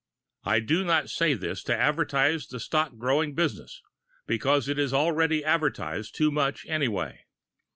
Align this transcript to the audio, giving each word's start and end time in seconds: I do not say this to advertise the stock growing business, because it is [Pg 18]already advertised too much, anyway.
I 0.45 0.61
do 0.61 0.83
not 0.83 1.11
say 1.11 1.35
this 1.35 1.61
to 1.65 1.77
advertise 1.77 2.47
the 2.47 2.59
stock 2.59 2.97
growing 2.97 3.35
business, 3.35 3.83
because 4.25 4.67
it 4.67 4.79
is 4.79 4.89
[Pg 4.93 4.97
18]already 4.99 5.43
advertised 5.43 6.15
too 6.15 6.31
much, 6.31 6.65
anyway. 6.65 7.25